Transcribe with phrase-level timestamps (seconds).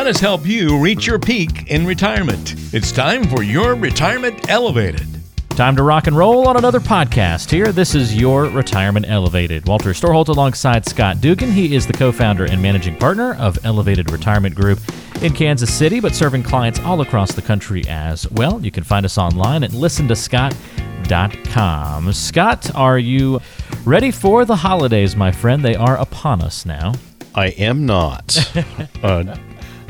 [0.00, 2.54] Let us help you reach your peak in retirement.
[2.72, 5.06] It's time for your Retirement Elevated.
[5.50, 7.70] Time to rock and roll on another podcast here.
[7.70, 9.68] This is Your Retirement Elevated.
[9.68, 11.52] Walter Storholt alongside Scott Dugan.
[11.52, 14.78] He is the co founder and managing partner of Elevated Retirement Group
[15.20, 18.58] in Kansas City, but serving clients all across the country as well.
[18.64, 22.12] You can find us online at listentoscott.com.
[22.14, 23.38] Scott, are you
[23.84, 25.62] ready for the holidays, my friend?
[25.62, 26.94] They are upon us now.
[27.34, 28.50] I am not.
[29.02, 29.36] uh,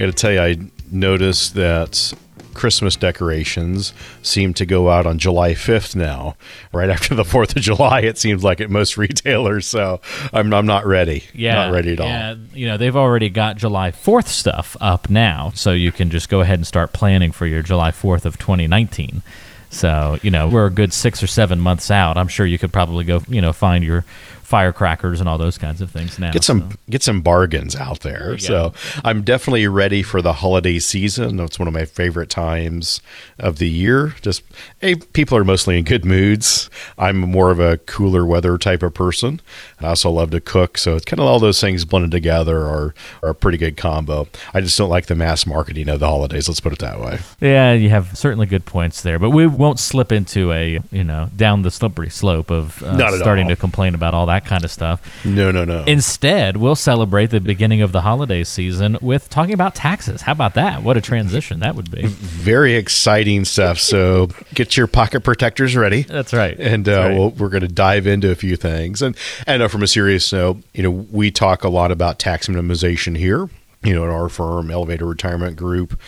[0.00, 0.56] I got to tell you, I
[0.90, 2.14] noticed that
[2.54, 3.92] Christmas decorations
[4.22, 6.36] seem to go out on July 5th now,
[6.72, 9.66] right after the 4th of July, it seems like at most retailers.
[9.66, 10.00] So
[10.32, 11.24] I'm, I'm not ready.
[11.34, 11.66] Yeah.
[11.66, 12.06] Not ready at all.
[12.06, 12.36] Yeah.
[12.54, 15.52] You know, they've already got July 4th stuff up now.
[15.54, 19.22] So you can just go ahead and start planning for your July 4th of 2019.
[19.68, 22.16] So, you know, we're a good six or seven months out.
[22.16, 24.06] I'm sure you could probably go, you know, find your
[24.50, 26.32] firecrackers and all those kinds of things now.
[26.32, 26.76] Get some so.
[26.90, 28.36] get some bargains out there.
[28.36, 28.72] so
[29.04, 31.38] I'm definitely ready for the holiday season.
[31.38, 33.00] It's one of my favorite times
[33.38, 34.16] of the year.
[34.20, 34.42] Just
[34.80, 36.68] hey, people are mostly in good moods.
[36.98, 39.40] I'm more of a cooler weather type of person.
[39.80, 42.92] I also love to cook, so it's kind of all those things blended together are,
[43.22, 44.26] are a pretty good combo.
[44.52, 46.48] I just don't like the mass marketing of the holidays.
[46.48, 47.20] Let's put it that way.
[47.40, 51.30] Yeah, you have certainly good points there, but we won't slip into a you know
[51.36, 53.50] down the slippery slope of uh, starting all.
[53.50, 55.24] to complain about all that kind of stuff.
[55.24, 55.84] No, no, no.
[55.84, 60.22] Instead, we'll celebrate the beginning of the holiday season with talking about taxes.
[60.22, 60.82] How about that?
[60.82, 62.06] What a transition that would be.
[62.06, 63.78] Very exciting stuff.
[63.78, 66.02] So get your pocket protectors ready.
[66.02, 66.58] That's right.
[66.58, 67.18] And uh, That's right.
[67.18, 69.02] We'll, we're going to dive into a few things.
[69.02, 72.48] And and uh, from a serious note, you know, we talk a lot about tax
[72.48, 73.48] minimization here.
[73.82, 75.98] You know, in our firm, Elevated Retirement Group,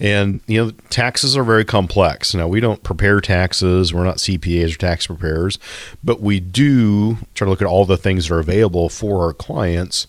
[0.00, 2.34] and you know, taxes are very complex.
[2.34, 5.56] Now, we don't prepare taxes; we're not CPAs or tax preparers,
[6.02, 9.32] but we do try to look at all the things that are available for our
[9.32, 10.08] clients,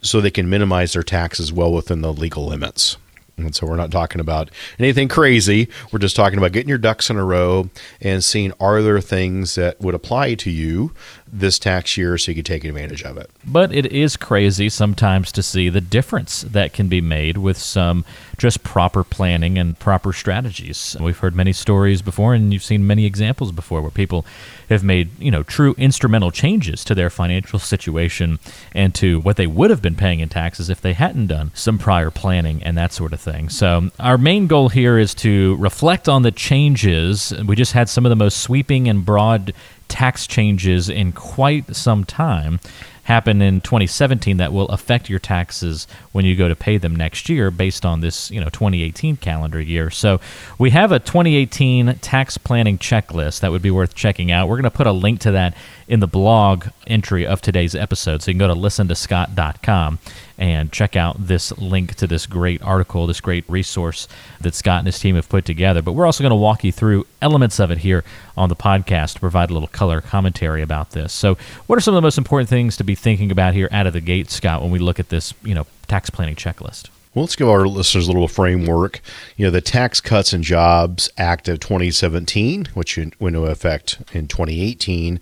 [0.00, 2.96] so they can minimize their taxes well within the legal limits.
[3.36, 5.68] And so we're not talking about anything crazy.
[5.90, 7.70] We're just talking about getting your ducks in a row
[8.00, 10.92] and seeing are there things that would apply to you
[11.32, 13.30] this tax year so you can take advantage of it.
[13.44, 18.04] But it is crazy sometimes to see the difference that can be made with some
[18.36, 20.94] just proper planning and proper strategies.
[21.00, 24.26] We've heard many stories before and you've seen many examples before where people
[24.68, 28.38] have made, you know, true instrumental changes to their financial situation
[28.74, 31.78] and to what they would have been paying in taxes if they hadn't done some
[31.78, 33.48] prior planning and that sort of thing.
[33.48, 37.32] So, our main goal here is to reflect on the changes.
[37.46, 39.54] We just had some of the most sweeping and broad
[39.92, 42.58] tax changes in quite some time
[43.04, 47.28] happen in 2017 that will affect your taxes when you go to pay them next
[47.28, 49.90] year based on this you know 2018 calendar year.
[49.90, 50.20] So
[50.58, 54.48] we have a 2018 tax planning checklist that would be worth checking out.
[54.48, 55.56] We're going to put a link to that
[55.88, 59.98] in the blog entry of today's episode so you can go to listen to listentoscott.com
[60.38, 64.08] and check out this link to this great article this great resource
[64.40, 65.82] that scott and his team have put together.
[65.82, 68.04] But we're also going to walk you through elements of it here
[68.36, 71.12] on the podcast to provide a little color commentary about this.
[71.12, 71.36] So
[71.66, 73.92] what are some of the most important things to be thinking about here out of
[73.92, 76.88] the gate, Scott, when we look at this, you know, tax planning checklist?
[77.14, 79.02] Well, let's give our listeners a little framework.
[79.36, 84.28] You know, the Tax Cuts and Jobs Act of 2017, which went into effect in
[84.28, 85.20] 2018,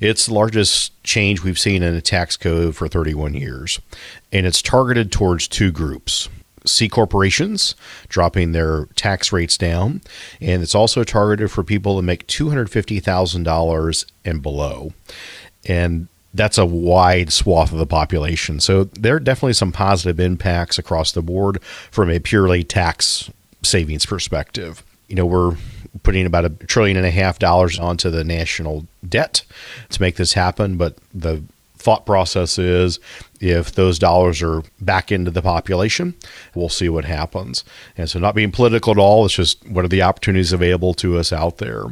[0.00, 3.80] it's the largest change we've seen in the tax code for 31 years.
[4.30, 6.28] And it's targeted towards two groups.
[6.66, 7.74] C corporations
[8.08, 10.02] dropping their tax rates down,
[10.42, 14.92] and it's also targeted for people that make $250,000 and below.
[15.64, 18.60] And that's a wide swath of the population.
[18.60, 23.30] So there are definitely some positive impacts across the board from a purely tax
[23.62, 24.84] savings perspective.
[25.08, 25.56] You know, we're
[26.02, 29.42] putting about a trillion and a half dollars onto the national debt
[29.88, 31.42] to make this happen, but the
[31.80, 33.00] thought process is
[33.40, 36.14] if those dollars are back into the population,
[36.54, 37.64] we'll see what happens.
[37.96, 41.18] And so, not being political at all, it's just what are the opportunities available to
[41.18, 41.84] us out there.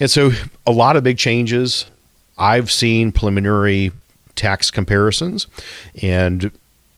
[0.00, 0.32] And so,
[0.66, 1.86] a lot of big changes.
[2.38, 3.92] I've seen preliminary
[4.34, 5.46] tax comparisons,
[6.02, 6.50] and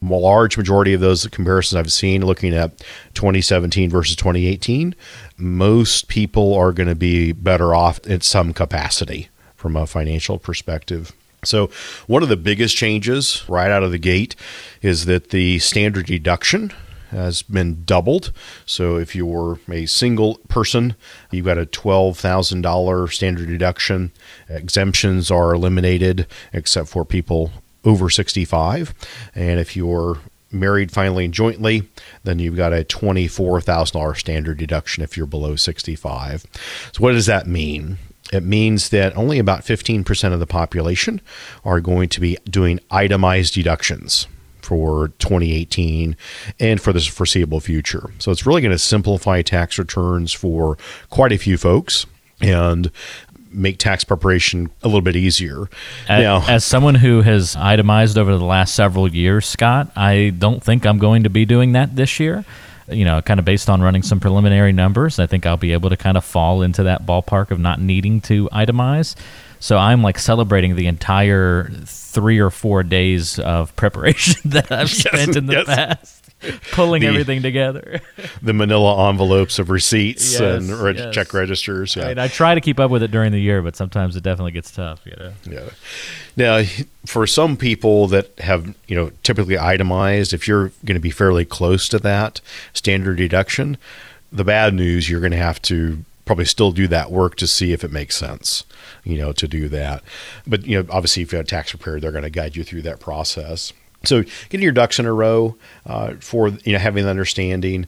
[0.03, 2.79] a large majority of those comparisons I've seen looking at
[3.15, 4.95] 2017 versus 2018,
[5.37, 11.13] most people are going to be better off in some capacity from a financial perspective.
[11.45, 11.71] So,
[12.07, 14.35] one of the biggest changes right out of the gate
[14.83, 16.73] is that the standard deduction
[17.11, 18.33] has been doubled.
[18.65, 20.95] So, if you're a single person,
[21.31, 24.13] you've got a $12,000 standard deduction.
[24.49, 27.53] Exemptions are eliminated except for people
[27.85, 28.95] over 65.
[29.35, 30.19] And if you're
[30.51, 31.89] married filing and jointly,
[32.25, 36.47] then you've got a $24,000 standard deduction if you're below 65.
[36.93, 37.99] So, what does that mean?
[38.33, 41.21] It means that only about 15% of the population
[41.65, 44.27] are going to be doing itemized deductions
[44.67, 46.17] for 2018
[46.59, 48.11] and for the foreseeable future.
[48.19, 50.77] So it's really going to simplify tax returns for
[51.09, 52.05] quite a few folks
[52.41, 52.91] and
[53.51, 55.69] make tax preparation a little bit easier.
[56.09, 60.63] As, now, as someone who has itemized over the last several years, Scott, I don't
[60.63, 62.45] think I'm going to be doing that this year.
[62.89, 65.91] You know, kind of based on running some preliminary numbers, I think I'll be able
[65.91, 69.17] to kind of fall into that ballpark of not needing to itemize.
[69.59, 75.29] So I'm like celebrating the entire three or four days of preparation that I've spent
[75.29, 75.67] yes, in the yes.
[75.67, 76.26] past.
[76.73, 78.01] pulling the, everything together.
[78.43, 81.15] the manila envelopes of receipts yes, and reg- yes.
[81.15, 81.97] check registers.
[81.97, 82.15] Yeah.
[82.17, 84.71] I try to keep up with it during the year, but sometimes it definitely gets
[84.71, 85.01] tough.
[85.05, 85.33] You know?
[85.45, 85.71] Yeah.
[86.37, 86.65] Now,
[87.07, 91.45] for some people that have you know typically itemized, if you're going to be fairly
[91.45, 92.41] close to that
[92.73, 93.79] standard deduction,
[94.33, 97.73] the bad news you're going to have to probably still do that work to see
[97.73, 98.65] if it makes sense,
[99.05, 100.03] you know, to do that.
[100.47, 102.65] But you know, obviously, if you have a tax preparer, they're going to guide you
[102.65, 103.73] through that process.
[104.05, 107.87] So getting your ducks in a row uh, for you know having the understanding,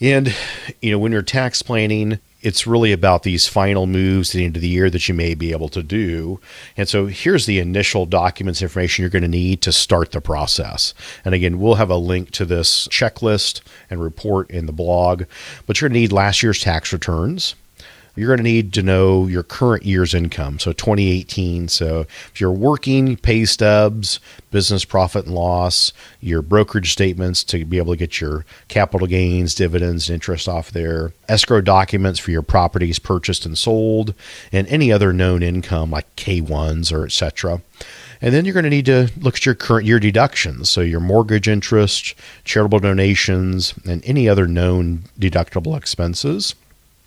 [0.00, 0.34] and
[0.80, 4.56] you know when you're tax planning, it's really about these final moves at the end
[4.56, 6.38] of the year that you may be able to do.
[6.76, 10.92] And so here's the initial documents information you're going to need to start the process.
[11.24, 15.24] And again, we'll have a link to this checklist and report in the blog,
[15.66, 17.54] but you're going to need last year's tax returns
[18.16, 20.58] you're going to need to know your current year's income.
[20.58, 21.68] So 2018.
[21.68, 24.20] So if you're working, pay stubs,
[24.50, 29.54] business profit and loss, your brokerage statements to be able to get your capital gains,
[29.54, 34.14] dividends, interest off there, escrow documents for your properties purchased and sold,
[34.52, 37.62] and any other known income like K1s or etc.
[38.20, 40.70] And then you're going to need to look at your current year deductions.
[40.70, 42.14] So your mortgage interest,
[42.44, 46.54] charitable donations, and any other known deductible expenses.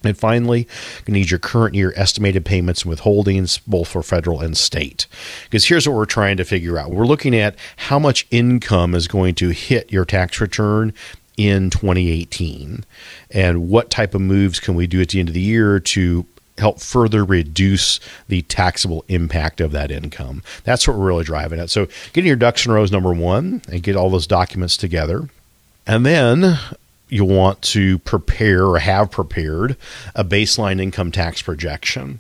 [0.08, 0.68] And finally,
[1.06, 5.06] you need your current year estimated payments and withholdings, both for federal and state.
[5.44, 9.10] Because here's what we're trying to figure out we're looking at how much income is
[9.10, 10.94] going to hit your tax return
[11.36, 12.86] in 2018
[13.32, 16.26] and what type of moves can we do at the end of the year to
[16.58, 18.00] help further reduce
[18.30, 20.42] the taxable impact of that income.
[20.64, 21.70] That's what we're really driving at.
[21.70, 24.78] So, getting your ducks in a row is number one and get all those documents
[24.78, 25.30] together.
[25.86, 26.58] And then
[27.10, 29.78] you'll want to prepare or have prepared
[30.16, 32.20] a baseline income tax projection.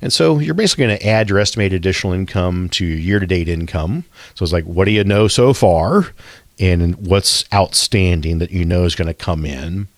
[0.00, 3.26] And so you're basically going to add your estimated additional income to your year to
[3.26, 4.04] date income.
[4.34, 6.12] So it's like, what do you know so far?
[6.60, 9.88] And what's outstanding that you know is going to come in?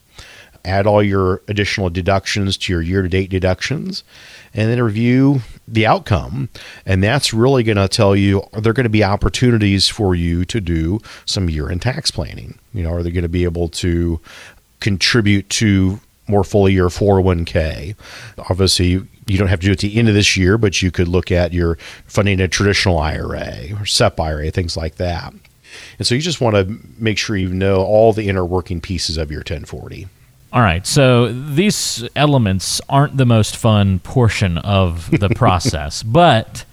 [0.65, 4.05] Add all your additional deductions to your year to date deductions
[4.53, 5.41] and then review
[5.71, 6.49] the outcome.
[6.85, 10.45] And that's really going to tell you are there going to be opportunities for you
[10.47, 12.59] to do some year end tax planning?
[12.75, 14.21] You know, are they going to be able to
[14.81, 17.95] contribute to more fully your 401k?
[18.51, 20.91] Obviously, you don't have to do it at the end of this year, but you
[20.91, 25.33] could look at your funding a traditional IRA or SEP IRA, things like that.
[25.99, 29.17] And so you just want to make sure you know all the inner working pieces
[29.17, 30.09] of your 1040.
[30.52, 36.64] All right, so these elements aren't the most fun portion of the process, but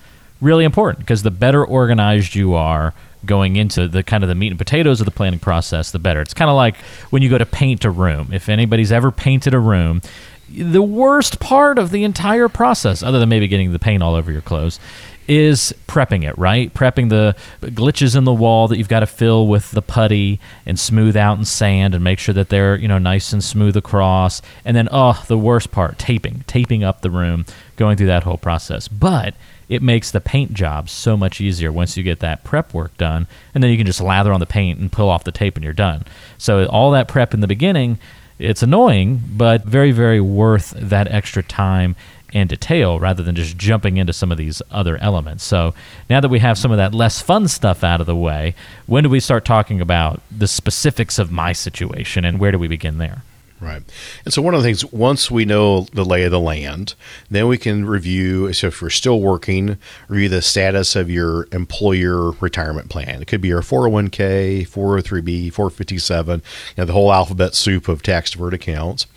[0.42, 2.96] really important because the better organized you are
[3.26, 6.22] going into the kind of the meat and potatoes of the planning process, the better.
[6.22, 6.78] It's kind of like
[7.12, 8.30] when you go to paint a room.
[8.32, 10.02] If anybody's ever painted a room,
[10.50, 14.32] the worst part of the entire process, other than maybe getting the paint all over
[14.32, 14.80] your clothes,
[15.28, 16.74] is prepping it, right?
[16.74, 20.80] Prepping the glitches in the wall that you've got to fill with the putty and
[20.80, 24.42] smooth out and sand and make sure that they're, you know, nice and smooth across.
[24.64, 28.38] And then, oh, the worst part, taping, taping up the room, going through that whole
[28.38, 28.88] process.
[28.88, 29.36] But
[29.70, 33.28] it makes the paint job so much easier once you get that prep work done.
[33.54, 35.64] And then you can just lather on the paint and pull off the tape and
[35.64, 36.06] you're done.
[36.38, 38.00] So all that prep in the beginning,
[38.40, 41.96] it's annoying, but very, very worth that extra time
[42.38, 45.44] and detail rather than just jumping into some of these other elements.
[45.44, 45.74] So
[46.10, 49.04] now that we have some of that less fun stuff out of the way, when
[49.04, 52.98] do we start talking about the specifics of my situation and where do we begin
[52.98, 53.24] there?
[53.60, 53.82] Right.
[54.24, 56.94] And so, one of the things, once we know the lay of the land,
[57.32, 58.54] then we can review.
[58.54, 63.20] So, if you're still working, review the status of your employer retirement plan.
[63.20, 66.44] It could be your 401k, 403b, 457, you
[66.78, 69.08] know, the whole alphabet soup of tax deferred accounts.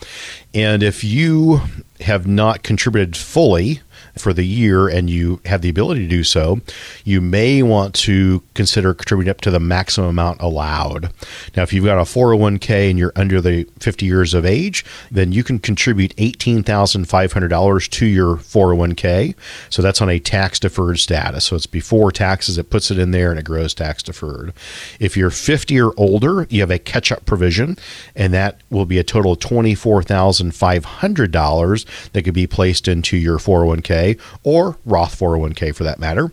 [0.55, 1.61] And if you
[2.01, 3.83] have not contributed fully
[4.21, 6.61] for the year and you have the ability to do so,
[7.05, 11.13] you may want to consider contributing up to the maximum amount allowed.
[11.57, 15.33] Now, if you've got a 401k and you're under the 50 years of age, then
[15.33, 19.35] you can contribute $18,500 to your 401k.
[19.71, 21.47] So that's on a tax deferred status.
[21.47, 24.53] So it's before taxes, it puts it in there and it grows tax deferred.
[24.99, 27.79] If you're 50 or older, you have a catch up provision,
[28.15, 34.10] and that will be a total of $24,500 that could be placed into your 401k
[34.43, 36.31] or Roth 401k for that matter.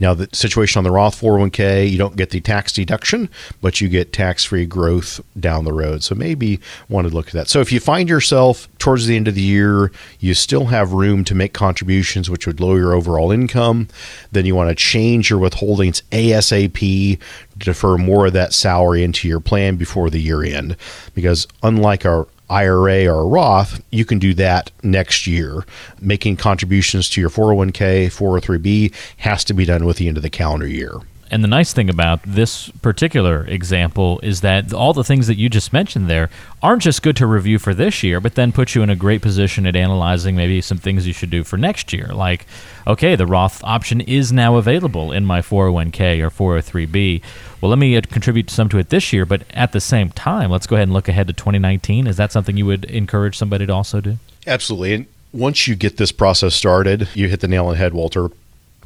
[0.00, 3.28] Now, the situation on the Roth 401k, you don't get the tax deduction,
[3.60, 6.02] but you get tax free growth down the road.
[6.02, 7.48] So maybe want to look at that.
[7.48, 11.24] So if you find yourself towards the end of the year, you still have room
[11.24, 13.88] to make contributions, which would lower your overall income,
[14.32, 17.20] then you want to change your withholdings ASAP,
[17.56, 20.76] defer more of that salary into your plan before the year end.
[21.14, 25.64] Because unlike our IRA or Roth, you can do that next year.
[26.00, 30.30] Making contributions to your 401k, 403b has to be done with the end of the
[30.30, 31.00] calendar year.
[31.34, 35.48] And the nice thing about this particular example is that all the things that you
[35.48, 36.30] just mentioned there
[36.62, 39.20] aren't just good to review for this year, but then put you in a great
[39.20, 42.06] position at analyzing maybe some things you should do for next year.
[42.14, 42.46] Like,
[42.86, 47.20] okay, the Roth option is now available in my 401k or 403b.
[47.60, 50.52] Well, let me uh, contribute some to it this year, but at the same time,
[50.52, 52.06] let's go ahead and look ahead to 2019.
[52.06, 54.18] Is that something you would encourage somebody to also do?
[54.46, 54.94] Absolutely.
[54.94, 58.28] And once you get this process started, you hit the nail on the head, Walter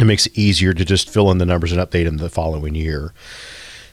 [0.00, 2.74] it makes it easier to just fill in the numbers and update them the following
[2.74, 3.12] year.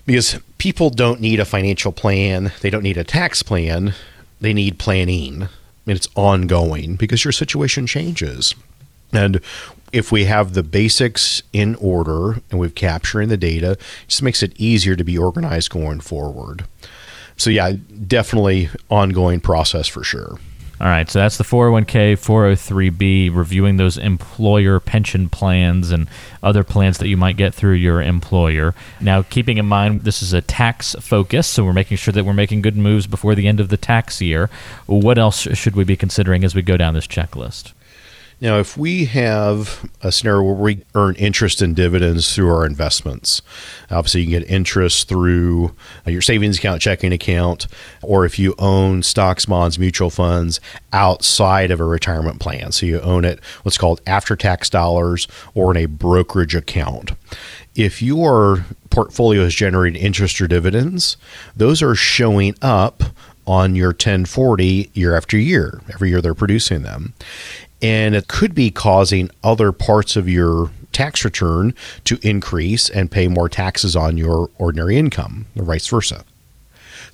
[0.05, 3.93] Because people don't need a financial plan, they don't need a tax plan,
[4.39, 5.47] they need planning.
[5.87, 8.55] It's ongoing because your situation changes.
[9.13, 9.39] And
[9.91, 14.43] if we have the basics in order and we've capturing the data, it just makes
[14.43, 16.65] it easier to be organized going forward.
[17.37, 17.73] So yeah,
[18.07, 20.37] definitely ongoing process for sure.
[20.81, 26.09] All right, so that's the 401k, 403b, reviewing those employer pension plans and
[26.43, 28.75] other plans that you might get through your employer.
[28.99, 32.33] Now, keeping in mind this is a tax focus, so we're making sure that we're
[32.33, 34.49] making good moves before the end of the tax year.
[34.85, 37.71] What else should we be considering as we go down this checklist?
[38.41, 43.41] Now, if we have a scenario where we earn interest and dividends through our investments,
[43.89, 45.73] obviously you can get interest through
[46.05, 47.67] uh, your savings account, checking account,
[48.03, 50.59] or if you own stocks, bonds, mutual funds
[50.91, 52.73] outside of a retirement plan.
[52.73, 57.13] So you own it what's called after tax dollars or in a brokerage account.
[57.73, 61.15] If your portfolio is generating interest or dividends,
[61.55, 63.03] those are showing up
[63.47, 65.81] on your 1040 year after year.
[65.93, 67.13] Every year they're producing them
[67.85, 73.27] and it could be causing other parts of your tax return to increase and pay
[73.27, 76.25] more taxes on your ordinary income, or vice versa.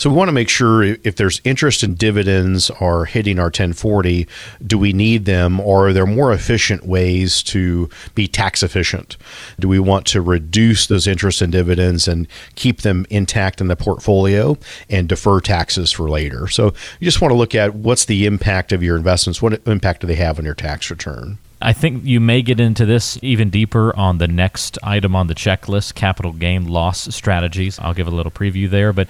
[0.01, 4.27] So we want to make sure if there's interest and dividends are hitting our 1040,
[4.65, 9.15] do we need them or are there more efficient ways to be tax efficient?
[9.59, 13.75] Do we want to reduce those interest and dividends and keep them intact in the
[13.75, 14.57] portfolio
[14.89, 16.47] and defer taxes for later?
[16.47, 20.01] So you just want to look at what's the impact of your investments, what impact
[20.01, 21.37] do they have on your tax return?
[21.61, 25.35] I think you may get into this even deeper on the next item on the
[25.35, 27.77] checklist capital gain loss strategies.
[27.77, 28.91] I'll give a little preview there.
[28.93, 29.07] But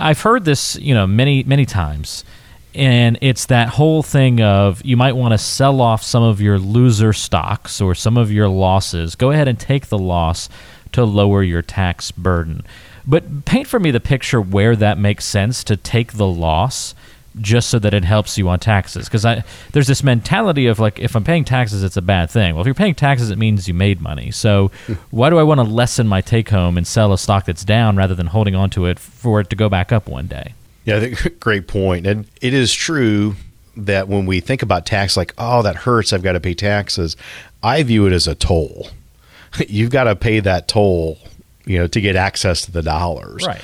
[0.00, 2.24] I've heard this, you know, many many times.
[2.72, 6.56] And it's that whole thing of you might want to sell off some of your
[6.56, 9.16] loser stocks or some of your losses.
[9.16, 10.48] Go ahead and take the loss
[10.92, 12.64] to lower your tax burden.
[13.06, 16.94] But paint for me the picture where that makes sense to take the loss
[17.40, 20.98] just so that it helps you on taxes because I there's this mentality of like
[20.98, 22.54] if I'm paying taxes it's a bad thing.
[22.54, 24.30] Well, if you're paying taxes it means you made money.
[24.30, 24.70] So
[25.10, 27.96] why do I want to lessen my take home and sell a stock that's down
[27.96, 30.54] rather than holding on to it for it to go back up one day?
[30.84, 32.06] Yeah, I think great point.
[32.06, 33.36] And it is true
[33.76, 37.16] that when we think about tax like oh that hurts I've got to pay taxes,
[37.62, 38.88] I view it as a toll.
[39.68, 41.18] You've got to pay that toll,
[41.64, 43.46] you know, to get access to the dollars.
[43.46, 43.60] Right.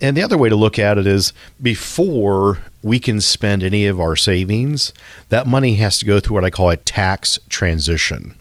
[0.00, 4.00] And the other way to look at it is before we can spend any of
[4.00, 4.92] our savings,
[5.30, 8.36] that money has to go through what I call a tax transition.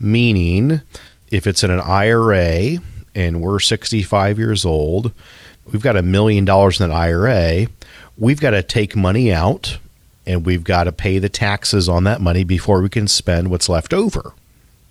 [0.00, 0.80] Meaning,
[1.30, 2.78] if it's in an IRA
[3.14, 5.12] and we're 65 years old,
[5.70, 7.66] we've got a million dollars in an IRA,
[8.16, 9.78] we've got to take money out
[10.26, 13.68] and we've got to pay the taxes on that money before we can spend what's
[13.68, 14.32] left over.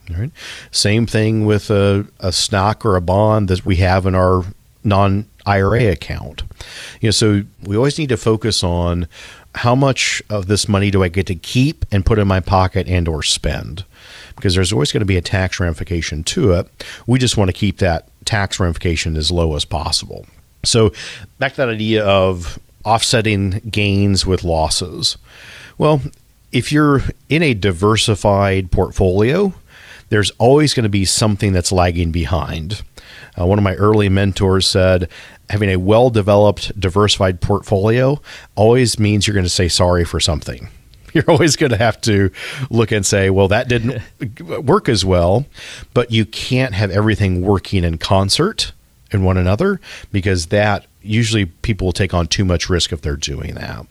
[0.10, 0.32] Right.
[0.72, 4.46] Same thing with a, a stock or a bond that we have in our
[4.88, 6.44] non IRA account.
[7.02, 9.08] You know, so we always need to focus on
[9.56, 12.88] how much of this money do I get to keep and put in my pocket
[12.88, 13.86] and or spend?
[14.36, 16.86] Because there's always going to be a tax ramification to it.
[17.08, 20.28] We just want to keep that tax ramification as low as possible.
[20.64, 20.92] So
[21.40, 25.18] back to that idea of offsetting gains with losses.
[25.78, 26.02] Well,
[26.52, 29.54] if you're in a diversified portfolio,
[30.10, 32.84] there's always going to be something that's lagging behind.
[33.40, 35.10] Uh, one of my early mentors said,
[35.50, 38.22] having a well developed, diversified portfolio
[38.56, 40.70] always means you're going to say sorry for something.
[41.14, 42.32] You're always going to have to
[42.70, 44.02] look and say, well, that didn't
[44.66, 45.46] work as well.
[45.94, 48.74] But you can't have everything working in concert
[49.12, 49.80] in one another
[50.12, 53.88] because that usually people will take on too much risk if they're doing that.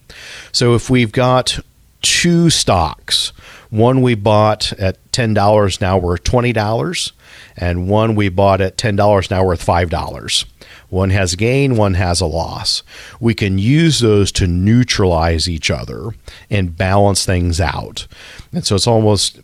[0.53, 1.59] So if we've got
[2.03, 3.33] two stocks.
[3.77, 7.13] One we bought at $10 now worth $20,
[7.59, 10.45] and one we bought at $10 now worth $5.
[10.89, 12.83] One has gain, one has a loss.
[13.21, 16.13] We can use those to neutralize each other
[16.49, 18.07] and balance things out.
[18.51, 19.41] And so it's almost,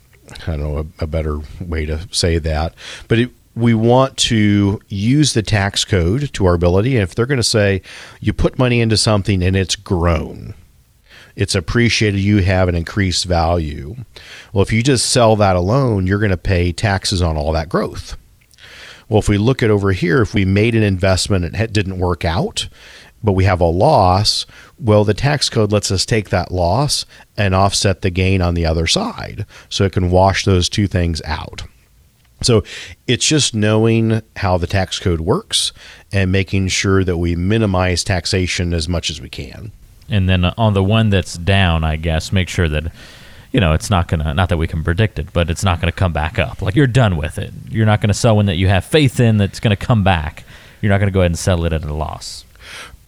[0.46, 2.72] I don't know, a, a better way to say that,
[3.08, 6.96] but it, we want to use the tax code to our ability.
[6.96, 7.82] And if they're going to say
[8.22, 10.54] you put money into something and it's grown,
[11.36, 13.96] it's appreciated, you have an increased value.
[14.52, 17.68] Well, if you just sell that alone, you're going to pay taxes on all that
[17.68, 18.16] growth.
[19.08, 21.98] Well, if we look at over here, if we made an investment and it didn't
[21.98, 22.68] work out,
[23.22, 24.46] but we have a loss,
[24.78, 28.66] well, the tax code lets us take that loss and offset the gain on the
[28.66, 29.46] other side.
[29.68, 31.62] So it can wash those two things out.
[32.42, 32.64] So
[33.06, 35.72] it's just knowing how the tax code works
[36.10, 39.72] and making sure that we minimize taxation as much as we can.
[40.12, 42.92] And then uh, on the one that's down, I guess, make sure that
[43.50, 45.90] you know it's not gonna not that we can predict it, but it's not gonna
[45.90, 46.60] come back up.
[46.62, 47.52] Like you're done with it.
[47.70, 50.44] You're not gonna sell one that you have faith in that's gonna come back.
[50.82, 52.44] You're not gonna go ahead and sell it at a loss.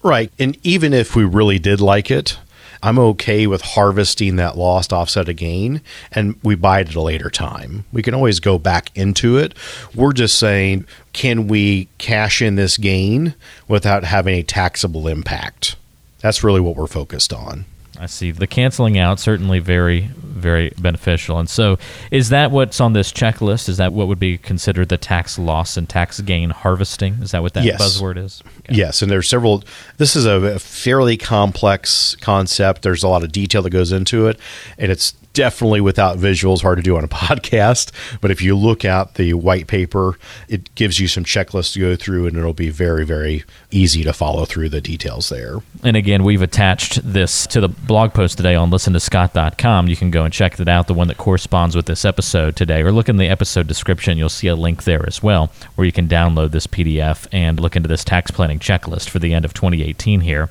[0.02, 0.32] Right.
[0.38, 2.38] And even if we really did like it,
[2.82, 5.80] I'm okay with harvesting that lost offset of gain
[6.12, 7.84] and we buy it at a later time.
[7.92, 9.54] We can always go back into it.
[9.94, 13.34] We're just saying, can we cash in this gain
[13.68, 15.76] without having a taxable impact?
[16.25, 17.66] That's really what we're focused on.
[18.00, 21.38] I see the canceling out certainly very very beneficial.
[21.38, 21.78] And so,
[22.11, 23.69] is that what's on this checklist?
[23.69, 27.14] Is that what would be considered the tax loss and tax gain harvesting?
[27.23, 27.81] Is that what that yes.
[27.81, 28.43] buzzword is?
[28.61, 28.75] Okay.
[28.75, 29.64] Yes, and there's several.
[29.99, 32.81] This is a fairly complex concept.
[32.81, 34.40] There's a lot of detail that goes into it,
[34.78, 38.85] and it's definitely without visuals hard to do on a podcast but if you look
[38.85, 42.71] at the white paper it gives you some checklists to go through and it'll be
[42.71, 45.59] very very easy to follow through the details there.
[45.83, 50.25] And again we've attached this to the blog post today on listentoscott.com you can go
[50.25, 53.17] and check that out the one that corresponds with this episode today or look in
[53.17, 54.17] the episode description.
[54.19, 57.76] You'll see a link there as well where you can download this pdf and look
[57.76, 60.49] into this tax planning checklist for the end of 2018 here.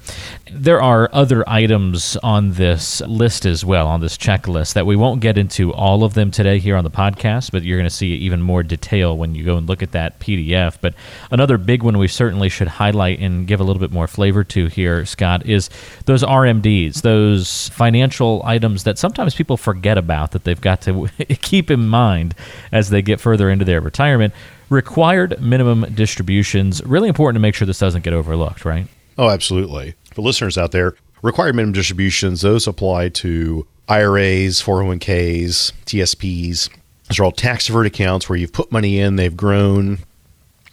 [0.51, 5.21] There are other items on this list as well on this checklist that we won't
[5.21, 8.13] get into all of them today here on the podcast, but you're going to see
[8.15, 10.77] even more detail when you go and look at that PDF.
[10.81, 10.93] But
[11.31, 14.67] another big one we certainly should highlight and give a little bit more flavor to
[14.67, 15.69] here, Scott, is
[16.05, 21.07] those RMDs, those financial items that sometimes people forget about that they've got to
[21.41, 22.35] keep in mind
[22.71, 24.33] as they get further into their retirement.
[24.69, 28.87] Required minimum distributions, really important to make sure this doesn't get overlooked, right?
[29.17, 29.93] Oh, absolutely.
[30.13, 36.69] For listeners out there, required minimum distributions, those apply to IRAs, 401ks, TSPs.
[37.07, 39.99] Those are all tax deferred accounts where you've put money in, they've grown,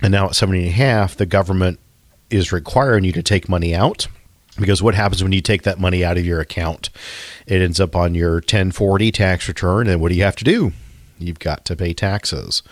[0.00, 1.78] and now at 70 and a half, the government
[2.30, 4.06] is requiring you to take money out.
[4.58, 6.90] Because what happens when you take that money out of your account?
[7.46, 10.72] It ends up on your 1040 tax return, and what do you have to do?
[11.18, 12.62] You've got to pay taxes.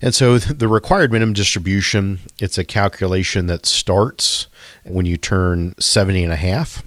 [0.00, 4.48] And so the required minimum distribution, it's a calculation that starts
[4.84, 6.82] when you turn 70 and a half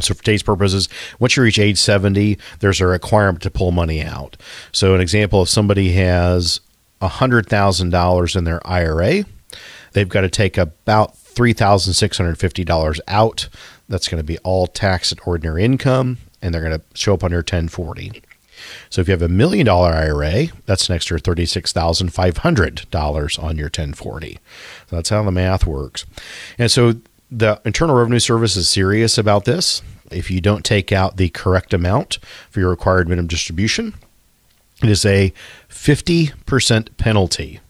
[0.00, 0.88] so, for today's purposes,
[1.20, 4.36] once you reach age 70, there's a requirement to pull money out.
[4.72, 6.60] So, an example if somebody has
[7.00, 9.24] $100,000 in their IRA,
[9.92, 13.48] they've got to take about $3,650 out.
[13.88, 17.22] That's going to be all tax at ordinary income, and they're going to show up
[17.22, 18.20] on your 1040.
[18.90, 24.38] So if you have a million dollar IRA, that's an extra $36,500 on your 1040.
[24.88, 26.06] So that's how the math works.
[26.58, 26.94] And so
[27.38, 29.82] the Internal Revenue Service is serious about this.
[30.10, 32.18] If you don't take out the correct amount
[32.50, 33.94] for your required minimum distribution,
[34.82, 35.32] it is a
[35.68, 37.60] 50% penalty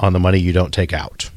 [0.00, 1.30] on the money you don't take out.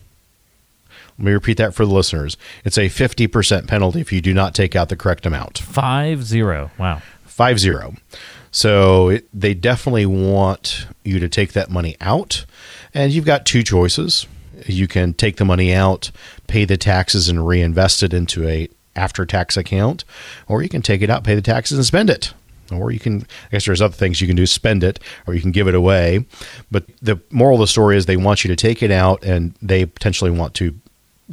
[1.18, 2.38] Let me repeat that for the listeners.
[2.64, 5.60] It's a 50% penalty if you do not take out the correct amount.
[5.60, 6.72] Five zero.
[6.80, 7.02] Wow.
[7.26, 7.96] Five zero.
[8.52, 12.46] So it, they definitely want you to take that money out.
[12.94, 14.28] And you've got two choices
[14.68, 16.12] you can take the money out,
[16.48, 20.04] pay the taxes, and reinvest it into a after tax account,
[20.48, 22.34] or you can take it out, pay the taxes, and spend it.
[22.72, 25.42] Or you can, I guess there's other things you can do, spend it, or you
[25.42, 26.26] can give it away.
[26.70, 29.56] But the moral of the story is they want you to take it out and
[29.62, 30.76] they potentially want to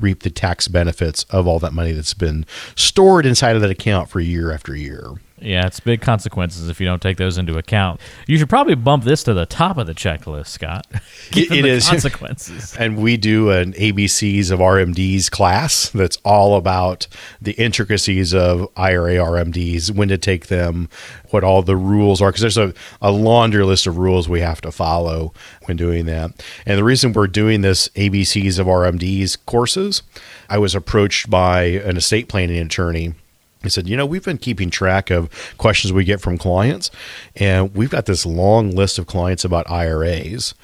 [0.00, 4.08] reap the tax benefits of all that money that's been stored inside of that account
[4.08, 5.14] for year after year.
[5.38, 8.00] Yeah, it's big consequences if you don't take those into account.
[8.26, 10.86] You should probably bump this to the top of the checklist, Scott.
[11.32, 12.74] it, is consequences.
[12.78, 17.06] and we do an ABCs of RMDs class that's all about
[17.40, 20.88] the intricacies of IRA RMDs, when to take them,
[21.30, 22.72] what all the rules are, because there's a,
[23.02, 25.34] a laundry list of rules we have to follow
[25.66, 26.30] when doing that.
[26.64, 30.02] And the reason we're doing this ABCs of RMDs courses,
[30.48, 33.14] I was approached by an estate planning attorney
[33.62, 36.90] He said, You know, we've been keeping track of questions we get from clients,
[37.34, 40.54] and we've got this long list of clients about IRAs.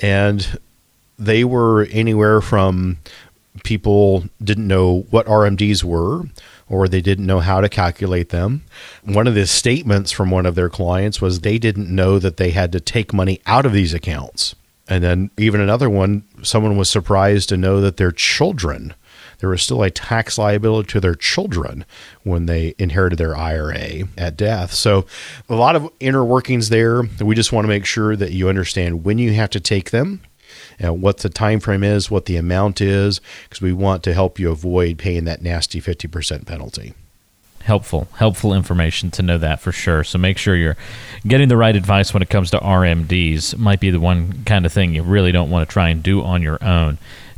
[0.00, 0.58] And
[1.18, 2.98] they were anywhere from
[3.64, 6.24] people didn't know what RMDs were
[6.68, 8.62] or they didn't know how to calculate them.
[9.04, 12.50] One of the statements from one of their clients was they didn't know that they
[12.50, 14.54] had to take money out of these accounts.
[14.88, 18.94] And then even another one, someone was surprised to know that their children,
[19.38, 21.84] there was still a tax liability to their children
[22.22, 24.72] when they inherited their IRA at death.
[24.72, 25.06] So
[25.48, 27.02] a lot of inner workings there.
[27.20, 30.20] We just want to make sure that you understand when you have to take them
[30.78, 34.38] and what the time frame is, what the amount is, because we want to help
[34.38, 36.94] you avoid paying that nasty 50% penalty
[37.66, 40.76] helpful helpful information to know that for sure so make sure you're
[41.26, 44.72] getting the right advice when it comes to rmds might be the one kind of
[44.72, 46.96] thing you really don't want to try and do on your own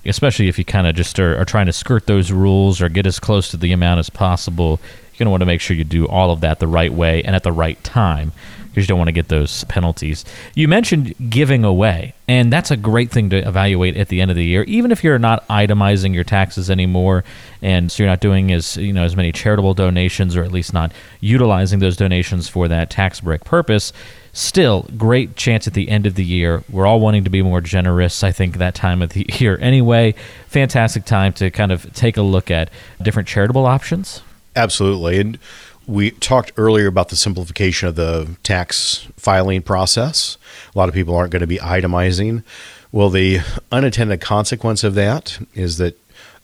[0.08, 3.06] especially if you kind of just are, are, trying to skirt those rules or get
[3.06, 4.80] as close to the amount as possible
[5.18, 7.24] you're going to want to make sure you do all of that the right way
[7.24, 8.32] and at the right time
[8.78, 10.24] because you don't want to get those penalties.
[10.54, 14.36] You mentioned giving away, and that's a great thing to evaluate at the end of
[14.36, 17.24] the year, even if you're not itemizing your taxes anymore,
[17.60, 20.72] and so you're not doing as you know as many charitable donations, or at least
[20.72, 23.92] not utilizing those donations for that tax break purpose.
[24.32, 26.62] Still, great chance at the end of the year.
[26.70, 28.22] We're all wanting to be more generous.
[28.22, 30.14] I think that time of the year, anyway.
[30.46, 32.70] Fantastic time to kind of take a look at
[33.02, 34.22] different charitable options.
[34.58, 35.38] Absolutely, and
[35.86, 40.36] we talked earlier about the simplification of the tax filing process.
[40.74, 42.42] A lot of people aren't going to be itemizing.
[42.90, 43.38] Well, the
[43.70, 45.96] unintended consequence of that is that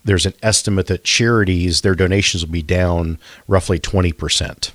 [0.05, 4.70] there's an estimate that charities, their donations will be down roughly 20%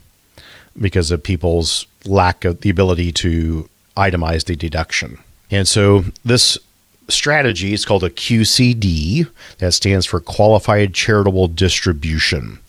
[0.80, 5.18] because of people's lack of the ability to itemize the deduction.
[5.50, 6.58] And so this
[7.08, 12.60] strategy is called a QCD, that stands for Qualified Charitable Distribution.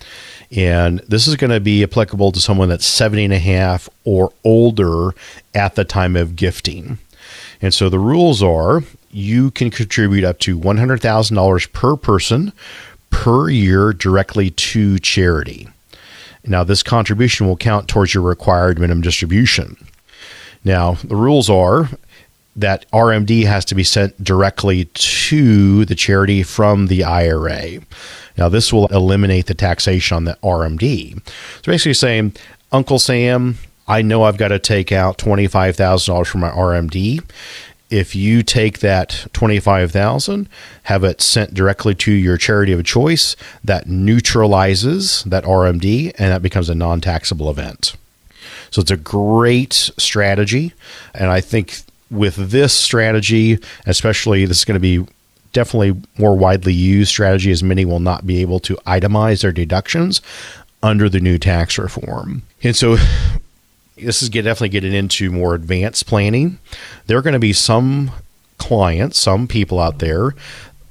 [0.56, 4.32] And this is going to be applicable to someone that's 70 and a half or
[4.42, 5.14] older
[5.54, 6.98] at the time of gifting.
[7.62, 12.52] And so the rules are you can contribute up to $100,000 per person
[13.10, 15.68] per year directly to charity.
[16.44, 19.76] Now, this contribution will count towards your required minimum distribution.
[20.64, 21.90] Now, the rules are
[22.56, 27.80] that RMD has to be sent directly to the charity from the IRA.
[28.40, 31.14] Now, this will eliminate the taxation on the RMD.
[31.26, 32.32] So basically saying,
[32.72, 37.22] Uncle Sam, I know I've got to take out $25,000 from my RMD.
[37.90, 40.48] If you take that 25,000,
[40.84, 46.40] have it sent directly to your charity of choice, that neutralizes that RMD and that
[46.40, 47.96] becomes a non-taxable event.
[48.70, 50.72] So it's a great strategy
[51.14, 55.04] and I think with this strategy, especially this is going to be
[55.52, 60.20] definitely more widely used strategy as many will not be able to itemize their deductions
[60.82, 62.42] under the new tax reform.
[62.62, 62.96] And so
[63.96, 66.58] this is definitely getting into more advanced planning.
[67.06, 68.12] There are going to be some
[68.58, 70.34] clients, some people out there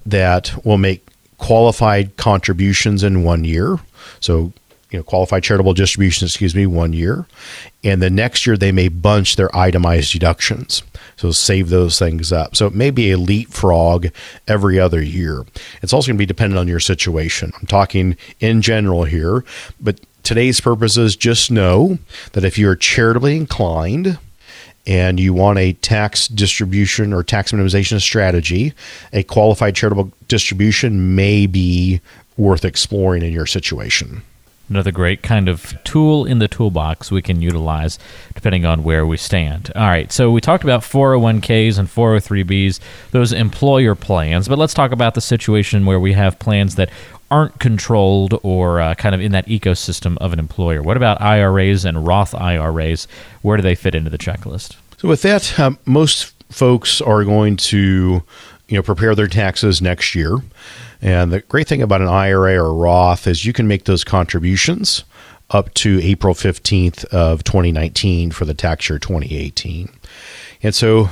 [0.05, 1.05] that will make
[1.37, 3.77] qualified contributions in one year.
[4.19, 4.53] So
[4.89, 7.27] you know, qualified charitable distribution, excuse me, one year.
[7.83, 10.83] And the next year they may bunch their itemized deductions.
[11.15, 12.55] So save those things up.
[12.55, 14.07] So it may be a leapfrog
[14.47, 15.45] every other year.
[15.81, 17.51] It's also going to be dependent on your situation.
[17.59, 19.43] I'm talking in general here,
[19.79, 21.99] but today's purposes, just know
[22.33, 24.17] that if you're charitably inclined,
[24.87, 28.73] and you want a tax distribution or tax minimization strategy,
[29.13, 32.01] a qualified charitable distribution may be
[32.37, 34.23] worth exploring in your situation
[34.69, 37.99] another great kind of tool in the toolbox we can utilize
[38.35, 39.71] depending on where we stand.
[39.75, 42.79] All right, so we talked about 401ks and 403bs,
[43.11, 46.89] those employer plans, but let's talk about the situation where we have plans that
[47.31, 50.81] aren't controlled or uh, kind of in that ecosystem of an employer.
[50.81, 53.07] What about IRAs and Roth IRAs?
[53.41, 54.75] Where do they fit into the checklist?
[54.97, 58.23] So, with that, um, most folks are going to
[58.67, 60.37] you know prepare their taxes next year.
[61.01, 65.03] And the great thing about an IRA or Roth is you can make those contributions
[65.49, 69.89] up to April 15th of 2019 for the tax year 2018.
[70.61, 71.09] And so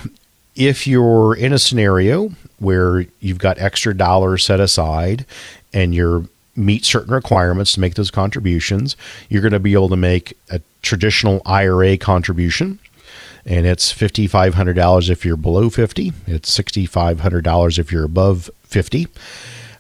[0.56, 5.26] if you're in a scenario where you've got extra dollars set aside
[5.74, 8.96] and you're meet certain requirements to make those contributions,
[9.30, 12.80] you're going to be able to make a traditional IRA contribution
[13.46, 19.08] and it's $5500 if you're below 50, it's $6500 if you're above 50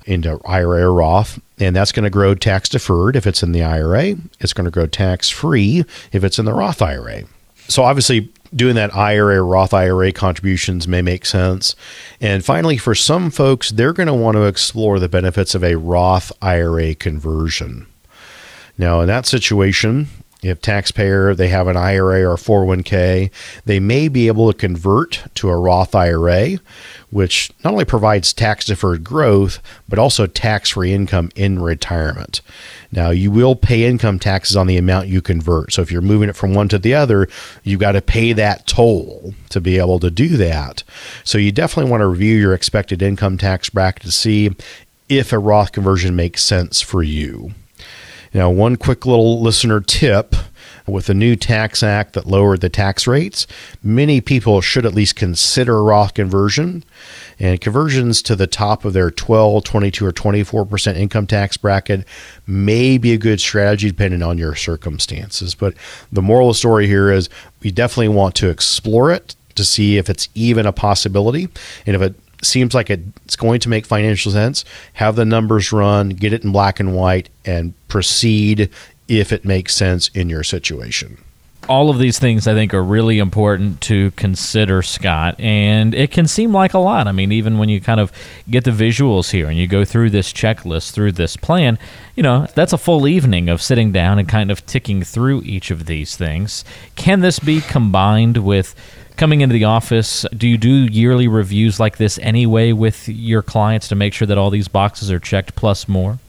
[0.07, 3.63] into IRA or Roth, and that's going to grow tax deferred if it's in the
[3.63, 4.15] IRA.
[4.39, 7.23] It's going to grow tax free if it's in the Roth IRA.
[7.67, 11.75] So obviously, doing that IRA or Roth IRA contributions may make sense.
[12.21, 15.75] And finally, for some folks, they're going to want to explore the benefits of a
[15.75, 17.85] Roth IRA conversion.
[18.77, 20.07] Now, in that situation,
[20.43, 23.31] if taxpayer they have an IRA or 401k,
[23.65, 26.59] they may be able to convert to a Roth IRA,
[27.09, 32.41] which not only provides tax deferred growth, but also tax free income in retirement.
[32.91, 35.73] Now, you will pay income taxes on the amount you convert.
[35.73, 37.27] So, if you're moving it from one to the other,
[37.63, 40.83] you've got to pay that toll to be able to do that.
[41.23, 44.51] So, you definitely want to review your expected income tax bracket to see
[45.09, 47.53] if a Roth conversion makes sense for you.
[48.33, 50.35] Now, one quick little listener tip
[50.85, 53.45] with the new tax act that lowered the tax rates,
[53.83, 56.83] many people should at least consider Roth conversion.
[57.39, 62.05] And conversions to the top of their 12, 22, or 24% income tax bracket
[62.47, 65.53] may be a good strategy depending on your circumstances.
[65.53, 65.75] But
[66.11, 67.29] the moral of the story here is
[67.61, 71.49] we definitely want to explore it to see if it's even a possibility.
[71.85, 76.09] And if it seems like it's going to make financial sense, have the numbers run,
[76.09, 78.69] get it in black and white, and proceed
[79.07, 81.17] if it makes sense in your situation.
[81.69, 86.25] All of these things I think are really important to consider, Scott, and it can
[86.25, 87.07] seem like a lot.
[87.07, 88.13] I mean, even when you kind of
[88.49, 91.77] get the visuals here and you go through this checklist, through this plan,
[92.15, 95.69] you know, that's a full evening of sitting down and kind of ticking through each
[95.69, 96.63] of these things.
[96.95, 98.73] Can this be combined with
[99.17, 103.87] coming into the office, do you do yearly reviews like this anyway with your clients
[103.89, 106.19] to make sure that all these boxes are checked plus more?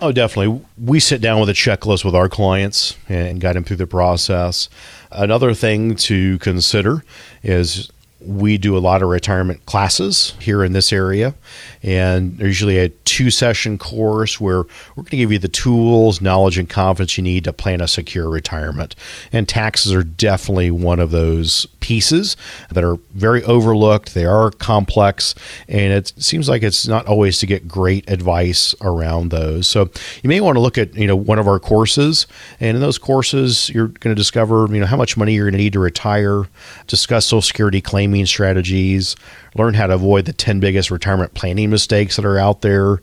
[0.00, 0.64] Oh, definitely.
[0.82, 4.68] We sit down with a checklist with our clients and guide them through the process.
[5.10, 7.04] Another thing to consider
[7.42, 7.90] is
[8.20, 11.34] we do a lot of retirement classes here in this area,
[11.82, 14.58] and there's usually a two session course where
[14.96, 17.86] we're going to give you the tools, knowledge, and confidence you need to plan a
[17.88, 18.96] secure retirement.
[19.32, 22.36] And taxes are definitely one of those pieces
[22.70, 24.14] that are very overlooked.
[24.14, 25.34] They are complex,
[25.68, 29.68] and it seems like it's not always to get great advice around those.
[29.68, 29.90] So
[30.22, 32.26] you may want to look at you know one of our courses,
[32.58, 35.52] and in those courses you're going to discover you know how much money you're going
[35.52, 36.44] to need to retire,
[36.88, 39.16] discuss Social Security claiming strategies,
[39.54, 43.02] learn how to avoid the 10 biggest retirement planning mistakes that are out there,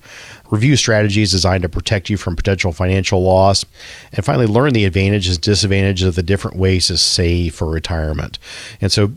[0.49, 3.63] review strategies designed to protect you from potential financial loss,
[4.13, 8.39] and finally learn the advantages and disadvantages of the different ways to save for retirement.
[8.81, 9.11] And so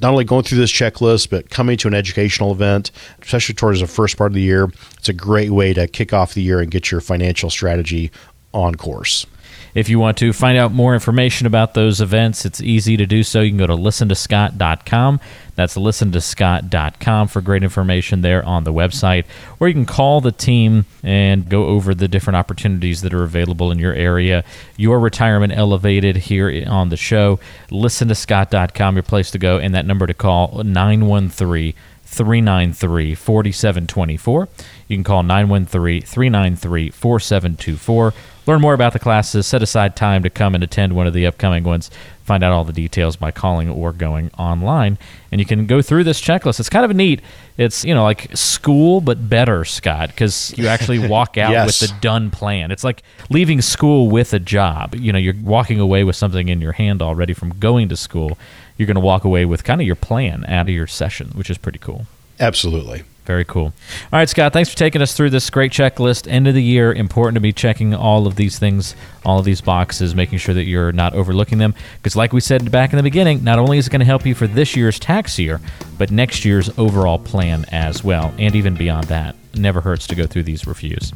[0.00, 3.86] not only going through this checklist, but coming to an educational event, especially towards the
[3.86, 6.70] first part of the year, it's a great way to kick off the year and
[6.70, 8.10] get your financial strategy
[8.54, 9.26] on course.
[9.74, 13.24] If you want to find out more information about those events, it's easy to do
[13.24, 13.40] so.
[13.40, 15.20] You can go to listentoscott.com.
[15.56, 19.24] That's listentoscott.com for great information there on the website.
[19.58, 23.72] Or you can call the team and go over the different opportunities that are available
[23.72, 24.44] in your area.
[24.76, 27.40] Your retirement elevated here on the show.
[27.70, 34.48] Listentoscott.com, your place to go, and that number to call 913 393 4724.
[34.86, 38.14] You can call 913 393 4724
[38.46, 41.26] Learn more about the classes, set aside time to come and attend one of the
[41.26, 41.90] upcoming ones.
[42.24, 44.98] Find out all the details by calling or going online.
[45.30, 46.60] And you can go through this checklist.
[46.60, 47.20] It's kind of neat.
[47.56, 51.80] It's, you know, like school, but better, Scott, because you actually walk out yes.
[51.80, 52.70] with the done plan.
[52.70, 54.94] It's like leaving school with a job.
[54.94, 58.38] You know, you're walking away with something in your hand already from going to school.
[58.76, 61.50] You're going to walk away with kind of your plan out of your session, which
[61.50, 62.06] is pretty cool.
[62.40, 63.04] Absolutely.
[63.24, 63.72] Very cool.
[64.12, 66.30] All right, Scott, thanks for taking us through this great checklist.
[66.30, 69.62] End of the year, important to be checking all of these things, all of these
[69.62, 71.74] boxes, making sure that you're not overlooking them.
[71.96, 74.26] Because, like we said back in the beginning, not only is it going to help
[74.26, 75.60] you for this year's tax year,
[75.96, 79.36] but next year's overall plan as well, and even beyond that.
[79.54, 81.12] Never hurts to go through these reviews.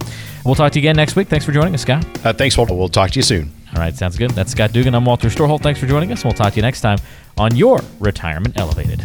[0.46, 1.28] We'll talk to you again next week.
[1.28, 2.06] Thanks for joining us, Scott.
[2.24, 2.72] Uh, thanks, Walter.
[2.72, 3.52] We'll talk to you soon.
[3.74, 4.30] All right, sounds good.
[4.30, 4.94] That's Scott Dugan.
[4.94, 5.60] I'm Walter Storholt.
[5.60, 6.98] Thanks for joining us, we'll talk to you next time
[7.36, 9.04] on your Retirement Elevated.